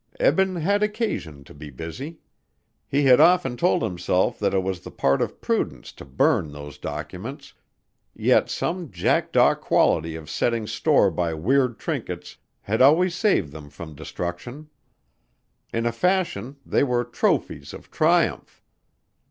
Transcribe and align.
Eben 0.19 0.55
had 0.55 0.81
occasion 0.81 1.43
to 1.43 1.53
be 1.53 1.69
busy. 1.69 2.17
He 2.87 3.03
had 3.03 3.19
often 3.19 3.55
told 3.55 3.83
himself 3.83 4.39
that 4.39 4.51
it 4.51 4.63
was 4.63 4.79
the 4.79 4.89
part 4.89 5.21
of 5.21 5.39
prudence 5.41 5.91
to 5.91 6.05
burn 6.05 6.51
those 6.51 6.79
documents, 6.79 7.53
yet 8.15 8.49
some 8.49 8.89
jackdaw 8.89 9.53
quality 9.53 10.15
of 10.15 10.27
setting 10.27 10.65
store 10.65 11.11
by 11.11 11.35
weird 11.35 11.77
trinkets 11.77 12.37
had 12.61 12.81
always 12.81 13.13
saved 13.13 13.51
them 13.51 13.69
from 13.69 13.93
destruction. 13.93 14.71
In 15.71 15.85
a 15.85 15.91
fashion 15.91 16.55
they 16.65 16.83
were 16.83 17.03
trophies 17.03 17.71
of 17.71 17.91
triumph. 17.91 18.63